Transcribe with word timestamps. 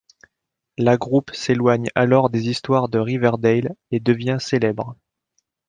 La 0.79 0.97
groupe 0.97 1.29
s'éloigne 1.31 1.89
alors 1.93 2.31
des 2.31 2.49
histoires 2.49 2.89
de 2.89 2.97
Riverdale 2.97 3.75
et 3.91 3.99
devient 3.99 4.37
célèbre. 4.39 4.95